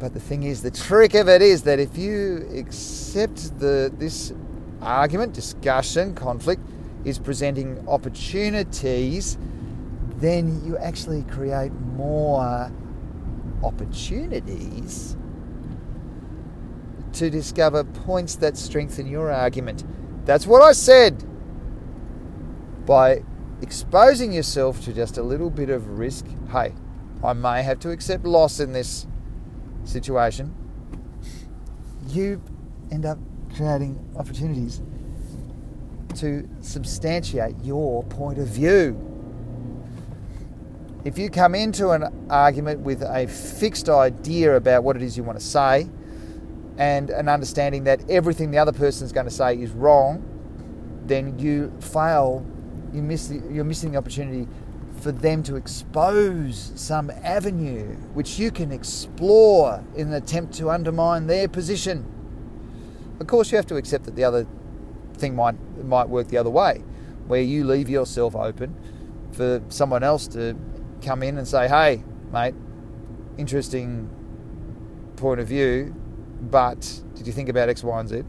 But 0.00 0.14
the 0.14 0.20
thing 0.20 0.44
is, 0.44 0.62
the 0.62 0.70
trick 0.70 1.12
of 1.14 1.28
it 1.28 1.42
is 1.42 1.62
that 1.64 1.78
if 1.78 1.98
you 1.98 2.48
accept 2.56 3.58
the 3.60 3.92
this 3.98 4.32
argument, 4.80 5.34
discussion, 5.34 6.14
conflict 6.14 6.62
is 7.04 7.18
presenting 7.18 7.86
opportunities, 7.86 9.36
then 10.16 10.64
you 10.64 10.78
actually 10.78 11.22
create 11.24 11.72
more 11.72 12.72
opportunities 13.62 15.18
to 17.12 17.28
discover 17.28 17.84
points 17.84 18.36
that 18.36 18.56
strengthen 18.56 19.06
your 19.06 19.30
argument. 19.30 19.84
That's 20.24 20.46
what 20.46 20.62
I 20.62 20.72
said 20.72 21.24
by 22.86 23.22
exposing 23.60 24.32
yourself 24.32 24.80
to 24.84 24.94
just 24.94 25.18
a 25.18 25.22
little 25.22 25.50
bit 25.50 25.68
of 25.68 25.98
risk. 25.98 26.24
Hey, 26.50 26.72
I 27.22 27.34
may 27.34 27.62
have 27.62 27.78
to 27.80 27.90
accept 27.90 28.24
loss 28.24 28.60
in 28.60 28.72
this 28.72 29.06
situation. 29.84 30.54
You 32.08 32.42
end 32.90 33.06
up 33.06 33.18
creating 33.54 33.98
opportunities 34.16 34.82
to 36.16 36.48
substantiate 36.60 37.54
your 37.62 38.02
point 38.04 38.38
of 38.38 38.48
view. 38.48 39.06
If 41.04 41.18
you 41.18 41.30
come 41.30 41.54
into 41.54 41.90
an 41.90 42.26
argument 42.28 42.80
with 42.80 43.02
a 43.02 43.26
fixed 43.26 43.88
idea 43.88 44.56
about 44.56 44.84
what 44.84 44.96
it 44.96 45.02
is 45.02 45.16
you 45.16 45.22
want 45.22 45.38
to 45.38 45.44
say 45.44 45.88
and 46.76 47.10
an 47.10 47.28
understanding 47.28 47.84
that 47.84 48.08
everything 48.10 48.50
the 48.50 48.58
other 48.58 48.72
person 48.72 49.06
is 49.06 49.12
going 49.12 49.26
to 49.26 49.32
say 49.32 49.56
is 49.56 49.70
wrong, 49.70 50.22
then 51.06 51.38
you 51.38 51.72
fail. 51.80 52.44
You 52.92 53.02
miss 53.02 53.28
the, 53.28 53.42
you're 53.50 53.64
missing 53.64 53.92
the 53.92 53.98
opportunity 53.98 54.46
for 55.00 55.12
them 55.12 55.42
to 55.44 55.56
expose 55.56 56.72
some 56.76 57.10
avenue 57.22 57.96
which 58.14 58.38
you 58.38 58.50
can 58.50 58.70
explore 58.70 59.82
in 59.96 60.08
an 60.08 60.14
attempt 60.14 60.54
to 60.54 60.70
undermine 60.70 61.26
their 61.26 61.48
position. 61.48 62.04
Of 63.18 63.26
course, 63.26 63.50
you 63.50 63.56
have 63.56 63.66
to 63.66 63.76
accept 63.76 64.04
that 64.04 64.16
the 64.16 64.24
other 64.24 64.46
thing 65.14 65.34
might 65.34 65.56
might 65.84 66.08
work 66.08 66.28
the 66.28 66.38
other 66.38 66.50
way, 66.50 66.82
where 67.26 67.42
you 67.42 67.64
leave 67.64 67.88
yourself 67.88 68.34
open 68.34 68.74
for 69.32 69.62
someone 69.68 70.02
else 70.02 70.26
to 70.28 70.56
come 71.02 71.22
in 71.22 71.38
and 71.38 71.46
say, 71.46 71.68
"Hey, 71.68 72.02
mate, 72.32 72.54
interesting 73.36 74.08
point 75.16 75.40
of 75.40 75.48
view, 75.48 75.94
but 76.40 77.02
did 77.14 77.26
you 77.26 77.32
think 77.32 77.48
about 77.48 77.68
X, 77.68 77.82
Y, 77.84 78.00
and 78.00 78.08
Z?" 78.08 78.22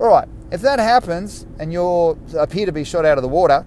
All 0.00 0.08
right, 0.08 0.28
if 0.50 0.60
that 0.62 0.78
happens 0.78 1.46
and 1.58 1.72
you 1.72 2.18
appear 2.36 2.66
to 2.66 2.72
be 2.72 2.84
shot 2.84 3.04
out 3.04 3.18
of 3.18 3.22
the 3.22 3.28
water, 3.28 3.66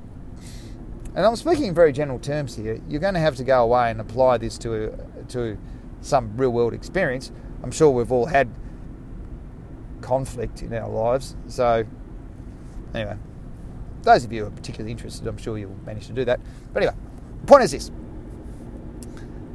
and 1.16 1.26
I'm 1.26 1.36
speaking 1.36 1.66
in 1.66 1.74
very 1.74 1.92
general 1.92 2.20
terms 2.20 2.56
here, 2.56 2.82
you're 2.88 3.02
going 3.02 3.14
to 3.16 3.20
have 3.20 3.36
to 3.38 3.44
go 3.44 3.64
away 3.64 3.92
and 3.92 4.00
apply 4.00 4.38
this 4.38 4.58
to 4.60 4.98
to 5.30 5.58
some 6.02 6.36
real 6.38 6.52
world 6.52 6.74
experience. 6.74 7.32
I'm 7.64 7.72
sure 7.72 7.90
we've 7.92 8.12
all 8.12 8.26
had 8.26 8.50
conflict 10.02 10.64
in 10.64 10.74
our 10.74 10.90
lives, 10.90 11.36
so 11.48 11.86
Anyway, 12.94 13.18
those 14.04 14.26
of 14.26 14.34
you 14.34 14.42
who 14.42 14.48
are 14.48 14.52
particularly 14.52 14.92
interested, 14.92 15.28
I'm 15.28 15.38
sure 15.38 15.58
you'll 15.58 15.78
manage 15.86 16.08
to 16.08 16.14
do 16.14 16.26
that. 16.26 16.40
But 16.74 16.84
anyway, 16.84 16.98
the 17.42 17.48
point 17.48 17.64
is 17.64 17.72
this 17.72 17.92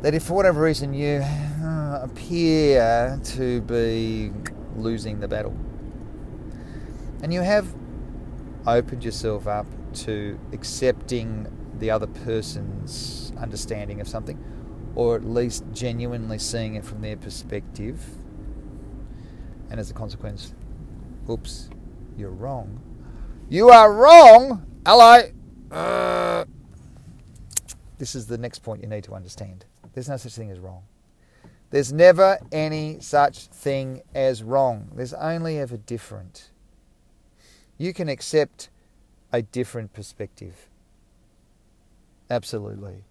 that 0.03 0.15
if 0.15 0.25
for 0.25 0.35
whatever 0.35 0.61
reason 0.61 0.95
you 0.95 1.21
uh, 1.63 2.01
appear 2.03 3.19
to 3.25 3.61
be 3.63 4.31
losing 4.77 5.21
the 5.21 5.29
battle, 5.29 5.57
and 7.23 7.33
you 7.33 7.41
have 7.41 7.67
opened 8.67 9.05
yourself 9.05 9.47
up 9.47 9.67
to 10.05 10.39
accepting 10.53 11.47
the 11.79 11.91
other 11.91 12.07
person's 12.07 13.33
understanding 13.39 14.01
of 14.01 14.09
something, 14.09 14.43
or 14.95 15.17
at 15.17 15.25
least 15.25 15.65
genuinely 15.73 16.39
seeing 16.39 16.75
it 16.75 16.85
from 16.85 17.01
their 17.01 17.17
perspective, 17.17 18.03
and 19.71 19.81
as 19.81 19.91
a 19.91 19.95
consequence, 19.95 20.55
oops, 21.29 21.69
you're 22.17 22.31
wrong 22.31 22.81
you 23.49 23.71
are 23.71 23.93
wrong. 23.93 24.67
Hello. 24.85 25.23
Uh, 25.71 26.45
this 27.99 28.15
is 28.15 28.27
the 28.27 28.39
next 28.39 28.61
point 28.61 28.83
you 28.83 28.89
need 28.89 29.05
to 29.05 29.15
understand. 29.15 29.65
There's 29.93 30.09
no 30.09 30.17
such 30.17 30.35
thing 30.35 30.51
as 30.51 30.59
wrong. 30.59 30.83
There's 31.71 31.93
never 31.93 32.39
any 32.51 32.99
such 33.01 33.47
thing 33.47 34.03
as 34.15 34.43
wrong. 34.43 34.91
There's 34.95 35.15
only 35.15 35.59
ever 35.59 35.77
different. 35.77 36.51
You 37.79 37.93
can 37.93 38.09
accept 38.09 38.69
a 39.37 39.43
different 39.43 39.93
perspective. 39.93 40.69
Absolutely. 42.31 43.05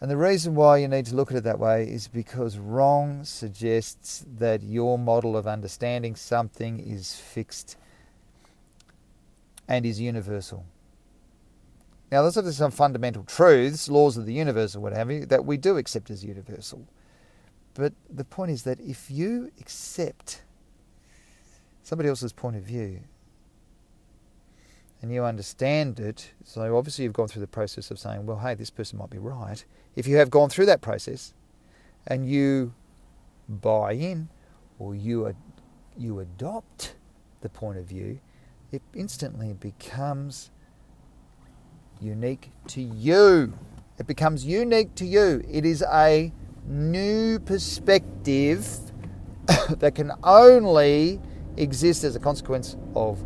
And 0.00 0.10
the 0.10 0.16
reason 0.16 0.54
why 0.54 0.78
you 0.78 0.88
need 0.88 1.06
to 1.06 1.14
look 1.14 1.30
at 1.30 1.36
it 1.36 1.44
that 1.44 1.58
way 1.58 1.84
is 1.84 2.08
because 2.08 2.58
wrong 2.58 3.24
suggests 3.24 4.24
that 4.38 4.62
your 4.62 4.98
model 4.98 5.36
of 5.36 5.46
understanding 5.46 6.16
something 6.16 6.80
is 6.80 7.14
fixed 7.14 7.76
and 9.68 9.84
is 9.84 10.00
universal. 10.00 10.64
Now, 12.10 12.22
there's 12.22 12.36
obviously 12.36 12.58
some 12.58 12.70
fundamental 12.70 13.24
truths, 13.24 13.88
laws 13.88 14.16
of 14.16 14.24
the 14.26 14.32
universe, 14.32 14.74
or 14.74 14.80
what 14.80 14.92
have 14.92 15.10
you, 15.10 15.26
that 15.26 15.44
we 15.44 15.56
do 15.58 15.76
accept 15.76 16.10
as 16.10 16.24
universal. 16.24 16.86
But 17.74 17.92
the 18.08 18.24
point 18.24 18.52
is 18.52 18.62
that 18.62 18.80
if 18.80 19.10
you 19.10 19.50
accept 19.60 20.42
somebody 21.82 22.08
else's 22.08 22.32
point 22.32 22.56
of 22.56 22.62
view 22.62 23.00
and 25.06 25.14
you 25.14 25.24
understand 25.24 26.00
it, 26.00 26.32
so 26.42 26.76
obviously 26.76 27.04
you've 27.04 27.12
gone 27.12 27.28
through 27.28 27.42
the 27.42 27.46
process 27.46 27.92
of 27.92 27.98
saying, 28.00 28.26
well, 28.26 28.38
hey, 28.38 28.54
this 28.54 28.70
person 28.70 28.98
might 28.98 29.08
be 29.08 29.18
right. 29.18 29.64
If 29.94 30.08
you 30.08 30.16
have 30.16 30.30
gone 30.30 30.48
through 30.48 30.66
that 30.66 30.80
process 30.80 31.32
and 32.08 32.28
you 32.28 32.74
buy 33.48 33.92
in 33.92 34.28
or 34.80 34.96
you, 34.96 35.28
ad- 35.28 35.36
you 35.96 36.18
adopt 36.18 36.96
the 37.40 37.48
point 37.48 37.78
of 37.78 37.84
view, 37.84 38.18
it 38.72 38.82
instantly 38.96 39.52
becomes 39.52 40.50
unique 42.00 42.50
to 42.66 42.82
you. 42.82 43.56
It 44.00 44.08
becomes 44.08 44.44
unique 44.44 44.96
to 44.96 45.06
you. 45.06 45.40
It 45.48 45.64
is 45.64 45.84
a 45.88 46.32
new 46.66 47.38
perspective 47.38 48.66
that 49.78 49.94
can 49.94 50.10
only 50.24 51.20
exist 51.56 52.02
as 52.02 52.16
a 52.16 52.18
consequence 52.18 52.76
of 52.96 53.22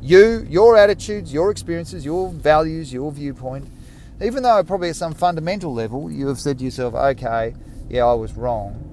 you, 0.00 0.46
your 0.48 0.76
attitudes, 0.76 1.32
your 1.32 1.50
experiences, 1.50 2.04
your 2.04 2.30
values, 2.30 2.92
your 2.92 3.10
viewpoint. 3.12 3.68
Even 4.22 4.42
though 4.42 4.62
probably 4.64 4.90
at 4.90 4.96
some 4.96 5.14
fundamental 5.14 5.72
level 5.72 6.10
you 6.10 6.26
have 6.26 6.40
said 6.40 6.58
to 6.58 6.64
yourself, 6.64 6.94
okay, 6.94 7.54
yeah, 7.88 8.04
I 8.04 8.14
was 8.14 8.34
wrong 8.34 8.88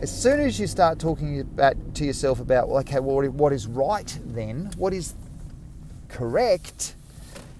as 0.00 0.10
soon 0.10 0.40
as 0.40 0.60
you 0.60 0.66
start 0.66 0.98
talking 0.98 1.40
about, 1.40 1.94
to 1.96 2.04
yourself 2.04 2.40
about, 2.40 2.68
well, 2.68 2.78
okay, 2.78 3.00
well, 3.00 3.28
what 3.30 3.52
is 3.52 3.66
right 3.66 4.18
then? 4.24 4.70
What 4.76 4.92
is 4.92 5.14
correct? 6.08 6.94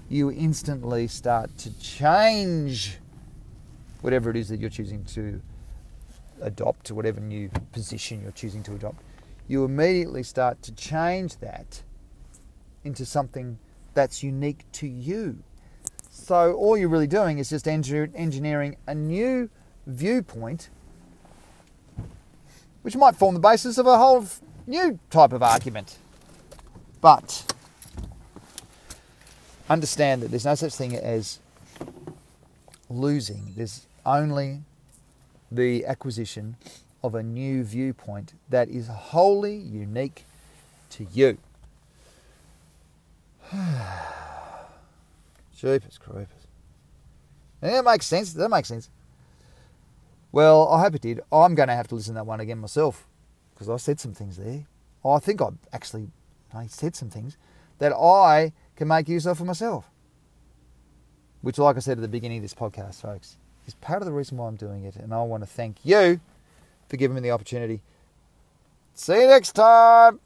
You 0.08 0.30
instantly 0.30 1.08
start 1.08 1.56
to 1.58 1.78
change 1.80 2.98
whatever 4.02 4.30
it 4.30 4.36
is 4.36 4.48
that 4.48 4.60
you're 4.60 4.70
choosing 4.70 5.04
to 5.06 5.40
adopt, 6.40 6.92
whatever 6.92 7.20
new 7.20 7.50
position 7.72 8.22
you're 8.22 8.30
choosing 8.30 8.62
to 8.64 8.74
adopt. 8.74 9.02
You 9.48 9.64
immediately 9.64 10.22
start 10.22 10.62
to 10.62 10.72
change 10.72 11.38
that 11.38 11.82
into 12.88 13.06
something 13.06 13.58
that's 13.94 14.22
unique 14.24 14.64
to 14.72 14.88
you. 14.88 15.38
So 16.10 16.54
all 16.54 16.76
you're 16.76 16.88
really 16.88 17.06
doing 17.06 17.38
is 17.38 17.48
just 17.48 17.68
engineering 17.68 18.76
a 18.86 18.94
new 18.94 19.48
viewpoint 19.86 20.70
which 22.82 22.96
might 22.96 23.14
form 23.14 23.34
the 23.34 23.40
basis 23.40 23.78
of 23.78 23.86
a 23.86 23.96
whole 23.98 24.26
new 24.66 24.98
type 25.10 25.32
of 25.32 25.42
argument. 25.42 25.98
But 27.00 27.52
understand 29.68 30.22
that 30.22 30.30
there's 30.30 30.46
no 30.46 30.54
such 30.54 30.74
thing 30.74 30.96
as 30.96 31.38
losing. 32.88 33.52
There's 33.56 33.86
only 34.06 34.62
the 35.52 35.84
acquisition 35.84 36.56
of 37.02 37.14
a 37.14 37.22
new 37.22 37.62
viewpoint 37.62 38.32
that 38.48 38.68
is 38.68 38.88
wholly 38.88 39.56
unique 39.56 40.24
to 40.90 41.06
you. 41.12 41.38
Jeepers 45.56 45.98
creepers. 45.98 46.46
And 47.62 47.74
that 47.74 47.84
makes 47.84 48.06
sense. 48.06 48.32
That 48.32 48.48
makes 48.48 48.68
sense. 48.68 48.90
Well, 50.30 50.68
I 50.68 50.80
hope 50.80 50.94
it 50.94 51.02
did. 51.02 51.20
I'm 51.32 51.54
going 51.54 51.68
to 51.68 51.74
have 51.74 51.88
to 51.88 51.94
listen 51.94 52.14
to 52.14 52.18
that 52.18 52.26
one 52.26 52.40
again 52.40 52.58
myself 52.58 53.06
because 53.54 53.68
I 53.68 53.76
said 53.76 53.98
some 53.98 54.12
things 54.12 54.36
there. 54.36 54.66
I 55.04 55.18
think 55.18 55.40
I 55.40 55.48
actually 55.72 56.08
I 56.52 56.66
said 56.66 56.94
some 56.94 57.10
things 57.10 57.36
that 57.78 57.92
I 57.92 58.52
can 58.76 58.88
make 58.88 59.08
use 59.08 59.26
of 59.26 59.38
for 59.38 59.44
myself. 59.44 59.90
Which, 61.40 61.58
like 61.58 61.76
I 61.76 61.80
said 61.80 61.98
at 61.98 62.02
the 62.02 62.08
beginning 62.08 62.38
of 62.38 62.42
this 62.42 62.54
podcast, 62.54 63.00
folks, 63.00 63.36
is 63.66 63.74
part 63.74 64.02
of 64.02 64.06
the 64.06 64.12
reason 64.12 64.36
why 64.38 64.48
I'm 64.48 64.56
doing 64.56 64.84
it. 64.84 64.96
And 64.96 65.14
I 65.14 65.22
want 65.22 65.42
to 65.42 65.48
thank 65.48 65.76
you 65.84 66.20
for 66.88 66.96
giving 66.96 67.14
me 67.14 67.20
the 67.20 67.30
opportunity. 67.30 67.80
See 68.94 69.20
you 69.20 69.28
next 69.28 69.52
time. 69.52 70.20